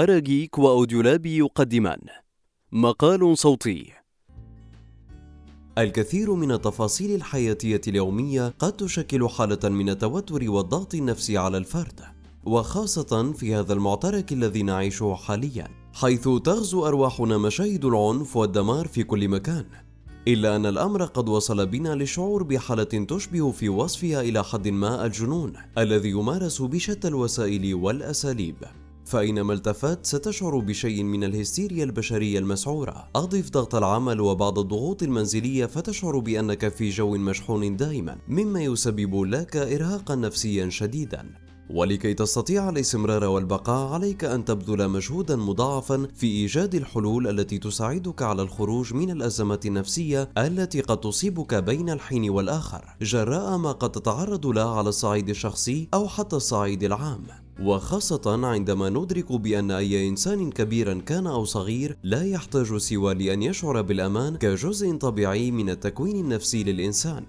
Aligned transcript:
أراجيك 0.00 0.58
وأوديولابي 0.58 1.36
يقدمان. 1.36 1.98
مقال 2.72 3.38
صوتي. 3.38 3.92
الكثير 5.78 6.34
من 6.34 6.52
التفاصيل 6.52 7.14
الحياتية 7.14 7.80
اليومية 7.88 8.54
قد 8.58 8.72
تشكل 8.72 9.28
حالة 9.28 9.68
من 9.68 9.88
التوتر 9.88 10.50
والضغط 10.50 10.94
النفسي 10.94 11.38
على 11.38 11.58
الفرد 11.58 12.00
وخاصة 12.44 13.32
في 13.32 13.54
هذا 13.54 13.72
المعترك 13.72 14.32
الذي 14.32 14.62
نعيشه 14.62 15.14
حاليا 15.14 15.68
حيث 15.94 16.28
تغزو 16.44 16.86
أرواحنا 16.86 17.38
مشاهد 17.38 17.84
العنف 17.84 18.36
والدمار 18.36 18.88
في 18.88 19.02
كل 19.02 19.28
مكان. 19.28 19.64
إلا 20.28 20.56
أن 20.56 20.66
الأمر 20.66 21.04
قد 21.04 21.28
وصل 21.28 21.66
بنا 21.66 21.94
للشعور 21.94 22.42
بحالة 22.42 22.84
تشبه 22.84 23.50
في 23.50 23.68
وصفها 23.68 24.20
إلى 24.20 24.44
حد 24.44 24.68
ما 24.68 25.06
الجنون 25.06 25.52
الذي 25.78 26.08
يمارس 26.10 26.62
بشتى 26.62 27.08
الوسائل 27.08 27.74
والأساليب. 27.74 28.56
فأينما 29.10 29.52
التفت 29.52 30.06
ستشعر 30.06 30.58
بشيء 30.58 31.02
من 31.02 31.24
الهستيريا 31.24 31.84
البشرية 31.84 32.38
المسعورة. 32.38 33.08
أضف 33.16 33.50
ضغط 33.50 33.74
العمل 33.74 34.20
وبعض 34.20 34.58
الضغوط 34.58 35.02
المنزلية 35.02 35.66
فتشعر 35.66 36.18
بأنك 36.18 36.68
في 36.68 36.90
جو 36.90 37.16
مشحون 37.16 37.76
دائما 37.76 38.18
مما 38.28 38.62
يسبب 38.62 39.22
لك 39.22 39.56
إرهاقا 39.56 40.14
نفسيا 40.14 40.68
شديدا. 40.68 41.34
ولكي 41.70 42.14
تستطيع 42.14 42.68
الاستمرار 42.68 43.24
والبقاء 43.24 43.92
عليك 43.92 44.24
أن 44.24 44.44
تبذل 44.44 44.88
مجهودا 44.88 45.36
مضاعفا 45.36 46.08
في 46.14 46.26
إيجاد 46.26 46.74
الحلول 46.74 47.28
التي 47.28 47.58
تساعدك 47.58 48.22
على 48.22 48.42
الخروج 48.42 48.94
من 48.94 49.10
الأزمات 49.10 49.66
النفسية 49.66 50.30
التي 50.38 50.80
قد 50.80 51.00
تصيبك 51.00 51.54
بين 51.54 51.90
الحين 51.90 52.30
والآخر 52.30 52.84
جراء 53.02 53.56
ما 53.56 53.72
قد 53.72 53.92
تتعرض 53.92 54.46
له 54.46 54.78
على 54.78 54.88
الصعيد 54.88 55.28
الشخصي 55.28 55.88
أو 55.94 56.08
حتى 56.08 56.36
الصعيد 56.36 56.82
العام. 56.82 57.26
وخاصة 57.62 58.46
عندما 58.46 58.88
ندرك 58.88 59.32
بأن 59.32 59.70
أي 59.70 60.08
إنسان 60.08 60.50
كبيرا 60.50 60.94
كان 60.94 61.26
أو 61.26 61.44
صغير 61.44 61.96
لا 62.02 62.24
يحتاج 62.26 62.76
سوى 62.76 63.14
لأن 63.14 63.42
يشعر 63.42 63.82
بالأمان 63.82 64.36
كجزء 64.36 64.96
طبيعي 64.96 65.50
من 65.50 65.70
التكوين 65.70 66.16
النفسي 66.16 66.64
للإنسان. 66.64 67.24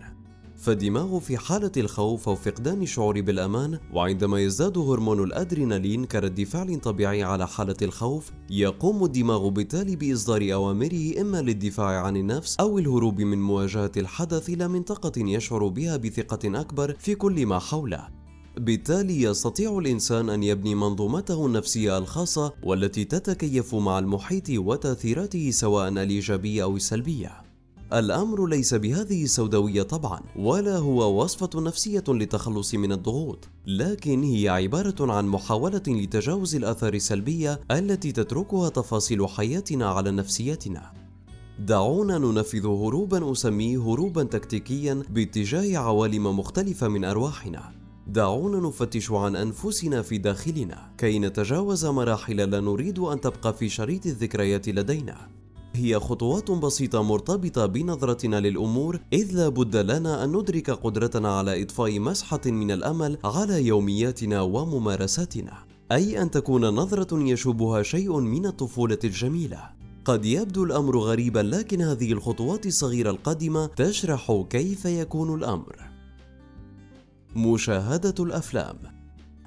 فالدماغ 0.55 1.19
في 1.19 1.37
حالة 1.37 1.71
الخوف 1.77 2.29
أو 2.29 2.35
فقدان 2.35 2.81
الشعور 2.81 3.21
بالأمان 3.21 3.79
وعندما 3.93 4.39
يزداد 4.39 4.77
هرمون 4.77 5.23
الأدرينالين 5.23 6.05
كرد 6.05 6.43
فعل 6.43 6.79
طبيعي 6.79 7.23
على 7.23 7.47
حالة 7.47 7.75
الخوف 7.81 8.31
يقوم 8.49 9.03
الدماغ 9.05 9.49
بالتالي 9.49 9.95
بإصدار 9.95 10.53
أوامره 10.53 11.21
إما 11.21 11.41
للدفاع 11.41 12.01
عن 12.01 12.17
النفس 12.17 12.55
أو 12.59 12.79
الهروب 12.79 13.21
من 13.21 13.41
مواجهة 13.41 13.91
الحدث 13.97 14.49
إلى 14.49 14.67
منطقة 14.67 15.11
يشعر 15.17 15.67
بها 15.67 15.97
بثقة 15.97 16.61
أكبر 16.61 16.95
في 16.99 17.15
كل 17.15 17.45
ما 17.45 17.59
حوله. 17.59 18.20
بالتالي 18.57 19.21
يستطيع 19.21 19.77
الإنسان 19.77 20.29
أن 20.29 20.43
يبني 20.43 20.75
منظومته 20.75 21.45
النفسية 21.45 21.97
الخاصة 21.97 22.53
والتي 22.63 23.05
تتكيف 23.05 23.75
مع 23.75 23.99
المحيط 23.99 24.49
وتأثيراته 24.49 25.51
سواء 25.51 25.87
الإيجابية 25.87 26.63
أو 26.63 26.75
السلبية. 26.75 27.31
الأمر 27.93 28.47
ليس 28.47 28.73
بهذه 28.73 29.23
السوداوية 29.23 29.83
طبعا 29.83 30.21
ولا 30.35 30.77
هو 30.77 31.23
وصفة 31.23 31.61
نفسية 31.61 32.03
للتخلص 32.07 32.75
من 32.75 32.91
الضغوط 32.91 33.49
لكن 33.67 34.23
هي 34.23 34.49
عبارة 34.49 35.11
عن 35.11 35.27
محاولة 35.27 35.81
لتجاوز 35.87 36.55
الآثار 36.55 36.93
السلبية 36.93 37.59
التي 37.71 38.11
تتركها 38.11 38.69
تفاصيل 38.69 39.27
حياتنا 39.27 39.85
على 39.89 40.11
نفسيتنا. 40.11 40.91
دعونا 41.59 42.17
ننفذ 42.17 42.65
هروبا 42.67 43.31
أسميه 43.31 43.77
هروبا 43.77 44.23
تكتيكيا 44.23 45.03
باتجاه 45.09 45.77
عوالم 45.77 46.39
مختلفة 46.39 46.87
من 46.87 47.05
أرواحنا. 47.05 47.80
دعونا 48.07 48.67
نفتش 48.67 49.11
عن 49.11 49.35
أنفسنا 49.35 50.01
في 50.01 50.17
داخلنا. 50.17 50.91
كي 50.97 51.19
نتجاوز 51.19 51.85
مراحل 51.85 52.35
لا 52.35 52.59
نريد 52.59 52.99
أن 52.99 53.21
تبقى 53.21 53.53
في 53.53 53.69
شريط 53.69 54.05
الذكريات 54.05 54.69
لدينا. 54.69 55.17
هي 55.73 55.99
خطوات 55.99 56.51
بسيطة 56.51 57.01
مرتبطة 57.03 57.65
بنظرتنا 57.65 58.39
للأمور 58.39 58.99
إذ 59.13 59.35
لا 59.35 59.49
بد 59.49 59.75
لنا 59.75 60.23
أن 60.23 60.29
ندرك 60.29 60.69
قدرتنا 60.69 61.37
على 61.37 61.61
إضفاء 61.61 61.99
مسحة 61.99 62.41
من 62.45 62.71
الأمل 62.71 63.17
على 63.23 63.65
يومياتنا 63.65 64.41
وممارساتنا. 64.41 65.53
أي 65.91 66.21
أن 66.21 66.31
تكون 66.31 66.65
نظرة 66.65 67.23
يشوبها 67.23 67.83
شيء 67.83 68.19
من 68.19 68.45
الطفولة 68.45 68.99
الجميلة. 69.03 69.69
قد 70.05 70.25
يبدو 70.25 70.63
الأمر 70.63 70.97
غريبا 70.97 71.39
لكن 71.39 71.81
هذه 71.81 72.11
الخطوات 72.11 72.65
الصغيرة 72.65 73.09
القادمة 73.09 73.65
تشرح 73.65 74.45
كيف 74.49 74.85
يكون 74.85 75.35
الأمر. 75.35 75.90
مشاهدة 77.35 78.23
الأفلام. 78.23 78.77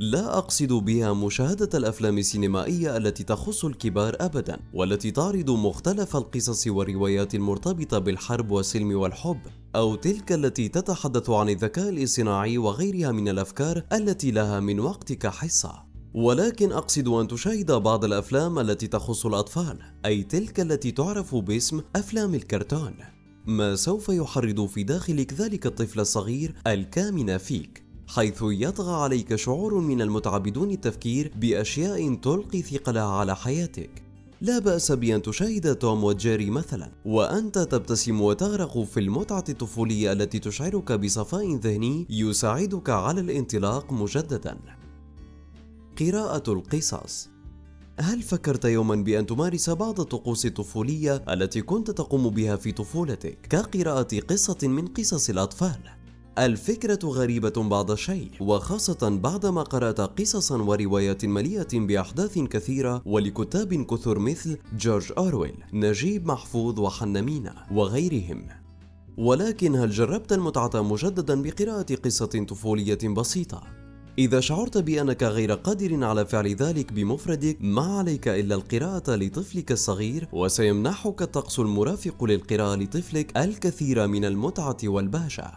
لا 0.01 0.39
أقصد 0.39 0.73
بها 0.73 1.13
مشاهدة 1.13 1.79
الأفلام 1.79 2.19
السينمائية 2.19 2.97
التي 2.97 3.25
تخص 3.25 3.65
الكبار 3.65 4.17
أبدا 4.21 4.61
والتي 4.75 5.11
تعرض 5.11 5.51
مختلف 5.51 6.17
القصص 6.17 6.67
والروايات 6.67 7.35
المرتبطة 7.35 7.99
بالحرب 7.99 8.51
والسلم 8.51 8.97
والحب 8.97 9.41
أو 9.77 9.95
تلك 9.95 10.33
التي 10.33 10.69
تتحدث 10.69 11.31
عن 11.31 11.49
الذكاء 11.49 11.89
الاصطناعي 11.89 12.59
وغيرها 12.59 13.13
من 13.13 13.29
الأفكار 13.29 13.83
التي 13.93 14.31
لها 14.31 14.61
من 14.61 14.81
وقتك 14.81 15.27
حصة. 15.27 15.85
ولكن 16.15 16.73
أقصد 16.73 17.09
أن 17.09 17.29
تشاهد 17.29 17.73
بعض 17.73 18.05
الأفلام 18.05 18.59
التي 18.59 18.87
تخص 18.87 19.27
الأطفال 19.27 19.79
أي 20.07 20.23
تلك 20.23 20.61
التي 20.61 20.91
تعرف 20.91 21.35
باسم 21.35 21.81
أفلام 21.97 22.35
الكرتون. 22.35 23.14
ما 23.47 23.77
سوف 23.77 24.09
يحرض 24.09 24.67
في 24.67 24.83
داخلك 24.83 25.33
ذلك 25.33 25.67
الطفل 25.67 26.01
الصغير 26.01 26.55
الكامن 26.67 27.39
فيك 27.39 27.83
حيث 28.07 28.39
يطغى 28.43 29.03
عليك 29.03 29.35
شعور 29.35 29.75
من 29.75 30.03
المتعة 30.03 30.39
بدون 30.39 30.71
التفكير 30.71 31.33
بأشياء 31.37 32.15
تلقي 32.15 32.63
ثقلها 32.63 33.03
على 33.03 33.37
حياتك. 33.37 33.91
لا 34.41 34.59
بأس 34.59 34.93
بأن 34.93 35.23
تشاهد 35.23 35.75
توم 35.75 36.05
وجيري 36.05 36.51
مثلا 36.51 36.91
وأنت 37.05 37.59
تبتسم 37.59 38.21
وتغرق 38.21 38.83
في 38.83 39.01
المتعة 39.01 39.45
الطفولية 39.49 40.13
التي 40.13 40.39
تشعرك 40.39 40.93
بصفاء 40.93 41.55
ذهني 41.55 42.07
يساعدك 42.11 42.91
على 42.91 43.21
الانطلاق 43.21 43.93
مجددا. 43.93 44.59
قراءة 46.01 46.53
القصص 46.53 47.34
هل 48.01 48.23
فكرت 48.23 48.65
يوما 48.65 48.95
بأن 48.95 49.27
تمارس 49.27 49.71
بعض 49.71 50.01
الطقوس 50.01 50.47
الطفولية 50.47 51.25
التي 51.29 51.63
كنت 51.63 51.91
تقوم 51.91 52.29
بها 52.29 52.57
في 52.57 52.73
طفولتك 52.73 53.39
كقراءة 53.51 54.21
قصة 54.21 54.69
من 54.69 54.87
قصص 54.87 55.31
الأطفال؟ 55.31 55.79
الفكرة 56.39 56.99
غريبة 57.05 57.53
بعض 57.69 57.91
الشيء 57.91 58.31
وخاصة 58.41 59.19
بعدما 59.23 59.63
قرأت 59.63 60.01
قصصا 60.01 60.63
وروايات 60.63 61.25
مليئة 61.25 61.69
بأحداث 61.75 62.39
كثيرة 62.39 63.03
ولكتاب 63.07 63.75
كثر 63.75 64.19
مثل 64.19 64.59
جورج 64.79 65.13
أورويل 65.19 65.65
نجيب 65.73 66.27
محفوظ 66.27 66.81
وحنمينة 66.81 67.55
وغيرهم 67.73 68.47
ولكن 69.17 69.77
هل 69.77 69.91
جربت 69.91 70.33
المتعة 70.33 70.83
مجددا 70.83 71.43
بقراءة 71.43 71.95
قصة 71.95 72.47
طفولية 72.49 73.09
بسيطة؟ 73.17 73.84
إذا 74.19 74.41
شعرت 74.41 74.79
بأنك 74.79 75.23
غير 75.23 75.53
قادر 75.53 76.05
على 76.05 76.27
فعل 76.27 76.55
ذلك 76.55 76.93
بمفردك 76.93 77.57
ما 77.61 77.99
عليك 77.99 78.29
إلا 78.29 78.55
القراءة 78.55 79.15
لطفلك 79.15 79.73
الصغير 79.73 80.29
وسيمنحك 80.33 81.23
الطقس 81.23 81.59
المرافق 81.59 82.25
للقراءة 82.25 82.77
لطفلك 82.77 83.37
الكثير 83.37 84.07
من 84.07 84.25
المتعة 84.25 84.77
والبهجة. 84.85 85.53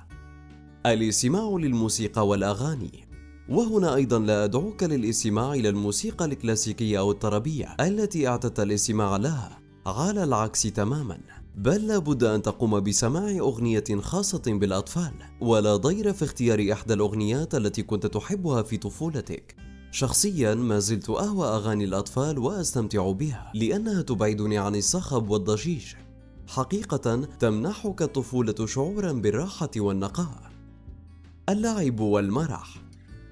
الاستماع 0.85 1.57
للموسيقى 1.59 2.28
والأغاني. 2.28 3.07
وهنا 3.50 3.95
أيضا 3.95 4.19
لا 4.19 4.44
أدعوك 4.44 4.84
للاستماع 4.84 5.53
إلى 5.53 5.69
الموسيقى 5.69 6.25
الكلاسيكية 6.25 7.00
أو 7.00 7.12
الطربية 7.12 7.75
التي 7.79 8.28
أعتدت 8.28 8.59
الاستماع 8.59 9.18
لها 9.18 9.59
على 9.85 10.24
العكس 10.24 10.62
تماما. 10.62 11.19
بل 11.57 11.88
لابد 11.88 12.23
أن 12.23 12.41
تقوم 12.41 12.79
بسماع 12.79 13.38
أغنية 13.40 13.84
خاصة 14.01 14.41
بالأطفال 14.47 15.13
ولا 15.41 15.75
ضير 15.75 16.13
في 16.13 16.25
اختيار 16.25 16.72
إحدى 16.72 16.94
الأغنيات 16.94 17.56
التي 17.56 17.84
كنت 17.84 18.06
تحبها 18.06 18.63
في 18.63 18.78
طفولتك. 18.78 19.56
شخصيا 19.91 20.56
ما 20.56 20.79
زلت 20.79 21.09
أهوى 21.09 21.47
أغاني 21.47 21.84
الأطفال 21.84 22.40
وأستمتع 22.40 23.12
بها 23.12 23.51
لأنها 23.56 24.01
تبعدني 24.01 24.57
عن 24.57 24.75
الصخب 24.75 25.30
والضجيج. 25.30 25.86
حقيقة 26.48 27.27
تمنحك 27.39 28.01
الطفولة 28.01 28.65
شعورا 28.65 29.12
بالراحة 29.12 29.71
والنقاء. 29.77 30.51
اللعب 31.50 32.00
والمرح. 32.00 32.81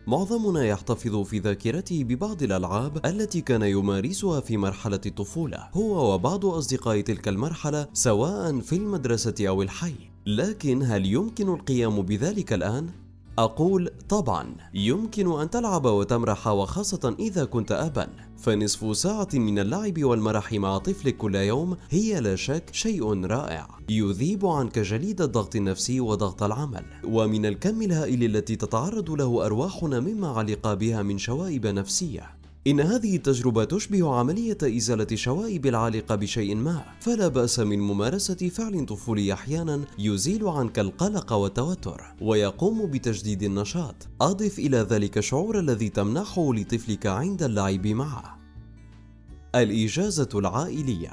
معظمنا 0.07 0.65
يحتفظ 0.65 1.15
في 1.23 1.39
ذاكرته 1.39 2.03
ببعض 2.03 2.43
الألعاب 2.43 3.05
التي 3.05 3.41
كان 3.41 3.61
يمارسها 3.61 4.39
في 4.39 4.57
مرحلة 4.57 4.99
الطفولة 5.05 5.69
هو 5.73 6.13
وبعض 6.13 6.45
أصدقاء 6.45 7.01
تلك 7.01 7.27
المرحلة 7.27 7.87
سواء 7.93 8.59
في 8.59 8.75
المدرسة 8.75 9.35
أو 9.47 9.61
الحي 9.61 9.93
لكن 10.25 10.83
هل 10.83 11.05
يمكن 11.05 11.49
القيام 11.49 12.01
بذلك 12.01 12.53
الآن؟ 12.53 12.89
أقول 13.37 13.89
طبعا 14.09 14.55
يمكن 14.73 15.39
أن 15.39 15.49
تلعب 15.49 15.85
وتمرح 15.85 16.47
وخاصة 16.47 17.15
إذا 17.19 17.45
كنت 17.45 17.71
أبا. 17.71 18.07
فنصف 18.37 18.97
ساعة 18.97 19.27
من 19.33 19.59
اللعب 19.59 20.03
والمرح 20.03 20.53
مع 20.53 20.77
طفلك 20.77 21.17
كل 21.17 21.35
يوم 21.35 21.77
هي 21.89 22.19
لا 22.19 22.35
شك 22.35 22.69
شيء 22.71 23.25
رائع. 23.25 23.67
يذيب 23.89 24.45
عنك 24.45 24.79
جليد 24.79 25.21
الضغط 25.21 25.55
النفسي 25.55 25.99
وضغط 25.99 26.43
العمل. 26.43 26.85
ومن 27.03 27.45
الكم 27.45 27.81
الهائل 27.81 28.23
التي 28.23 28.55
تتعرض 28.55 29.11
له 29.11 29.45
أرواحنا 29.45 29.99
مما 29.99 30.27
علق 30.27 30.73
بها 30.73 31.01
من 31.01 31.17
شوائب 31.17 31.67
نفسية. 31.67 32.35
إن 32.67 32.79
هذه 32.79 33.15
التجربة 33.15 33.63
تشبه 33.63 34.15
عملية 34.15 34.57
إزالة 34.63 35.07
الشوائب 35.11 35.65
العالقة 35.65 36.15
بشيء 36.15 36.55
ما، 36.55 36.83
فلا 36.99 37.27
بأس 37.27 37.59
من 37.59 37.79
ممارسة 37.79 38.49
فعل 38.49 38.85
طفولي 38.85 39.33
أحيانا 39.33 39.81
يزيل 39.99 40.47
عنك 40.47 40.79
القلق 40.79 41.33
والتوتر، 41.33 42.01
ويقوم 42.21 42.85
بتجديد 42.85 43.43
النشاط. 43.43 43.95
أضف 44.21 44.59
إلى 44.59 44.77
ذلك 44.77 45.17
الشعور 45.17 45.59
الذي 45.59 45.89
تمنحه 45.89 46.53
لطفلك 46.53 47.05
عند 47.05 47.43
اللعب 47.43 47.87
معه. 47.87 48.37
الإجازة 49.55 50.29
العائلية 50.35 51.11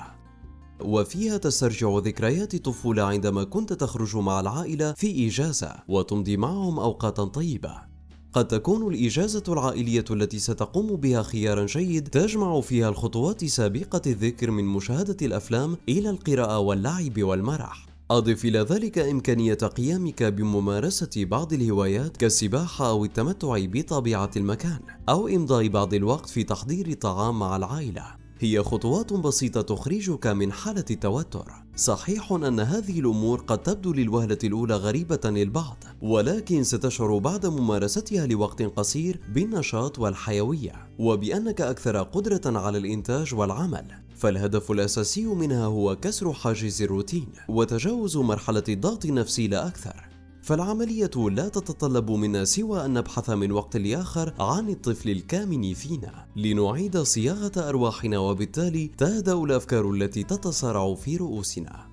وفيها 0.81 1.37
تسترجع 1.37 1.99
ذكريات 1.99 2.55
الطفولة 2.55 3.03
عندما 3.03 3.45
كنت 3.45 3.73
تخرج 3.73 4.17
مع 4.17 4.41
العائلة 4.41 4.93
في 4.93 5.29
إجازة 5.29 5.75
وتمضي 5.89 6.37
معهم 6.37 6.79
أوقاتا 6.79 7.25
طيبة 7.25 7.92
قد 8.33 8.49
تكون 8.49 8.95
الإجازة 8.95 9.43
العائلية 9.49 10.05
التي 10.11 10.39
ستقوم 10.39 10.97
بها 10.97 11.23
خيارا 11.23 11.67
جيد 11.67 12.09
تجمع 12.09 12.61
فيها 12.61 12.89
الخطوات 12.89 13.45
سابقة 13.45 14.03
الذكر 14.07 14.51
من 14.51 14.65
مشاهدة 14.65 15.17
الأفلام 15.23 15.77
إلى 15.89 16.11
القراءة 16.11 16.59
واللعب 16.59 17.23
والمرح. 17.23 17.87
أضف 18.11 18.45
إلى 18.45 18.59
ذلك 18.59 18.99
إمكانية 18.99 19.55
قيامك 19.55 20.23
بممارسة 20.23 21.11
بعض 21.17 21.53
الهوايات 21.53 22.17
كالسباحة 22.17 22.89
أو 22.89 23.05
التمتع 23.05 23.57
بطبيعة 23.59 24.31
المكان 24.37 24.79
أو 25.09 25.29
إمضاء 25.29 25.69
بعض 25.69 25.95
الوقت 25.95 26.29
في 26.29 26.45
تحضير 26.45 26.87
الطعام 26.87 27.39
مع 27.39 27.57
العائلة. 27.57 28.22
هي 28.45 28.63
خطوات 28.63 29.13
بسيطة 29.13 29.63
تخرجك 29.63 30.27
من 30.27 30.53
حالة 30.53 30.85
التوتر. 30.91 31.53
صحيح 31.77 32.33
أن 32.33 32.61
هذه 32.61 33.01
الأمور 33.01 33.41
قد 33.41 33.63
تبدو 33.63 33.93
للوهلة 33.93 34.39
الأولى 34.45 34.77
غريبة 34.77 35.21
للبعض، 35.25 35.85
ولكن 36.03 36.65
ستشعر 36.65 37.19
بعد 37.19 37.47
ممارستها 37.47 38.27
لوقت 38.27 38.63
قصير 38.63 39.21
بالنشاط 39.35 39.99
والحيوية، 39.99 40.73
وبأنك 40.99 41.61
أكثر 41.61 42.03
قدرة 42.03 42.59
على 42.59 42.79
الإنتاج 42.79 43.35
والعمل. 43.35 43.85
فالهدف 44.17 44.71
الأساسي 44.71 45.27
منها 45.27 45.65
هو 45.65 45.97
كسر 45.97 46.33
حاجز 46.33 46.83
الروتين 46.83 47.27
وتجاوز 47.49 48.17
مرحلة 48.17 48.65
الضغط 48.69 49.05
النفسي 49.05 49.49
لا 49.49 49.67
أكثر. 49.67 50.12
فالعملية 50.43 51.11
لا 51.17 51.49
تتطلب 51.49 52.11
منا 52.11 52.45
سوى 52.45 52.85
أن 52.85 52.93
نبحث 52.93 53.31
من 53.31 53.53
وقت 53.53 53.77
لآخر 53.77 54.35
عن 54.41 54.69
الطفل 54.69 55.11
الكامن 55.11 55.75
فينا. 55.75 56.27
لنعيد 56.37 56.99
صياغة 56.99 57.53
أرواحنا 57.57 58.19
وبالتالي 58.19 58.91
تهدأ 58.99 59.33
الأفكار 59.33 59.91
التي 59.91 60.23
تتصارع 60.23 60.95
في 60.95 61.17
رؤوسنا. 61.17 61.92